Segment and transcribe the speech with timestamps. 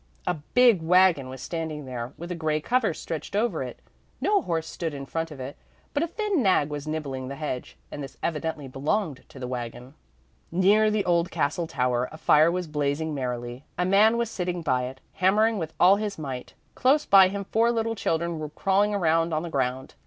[0.25, 3.79] A big wagon was standing there, with a grey cover stretched over it.
[4.19, 5.55] No horse stood in front of it,
[5.93, 9.93] but a thin nag was nibbling the hedge, and this evidently belonged to the wagon.
[10.51, 14.85] Near the old castle tower a fire was blazing merrily; a man was sitting by
[14.85, 16.55] it, hammering with all his might.
[16.73, 19.93] Close by him four little children were crawling around on the ground.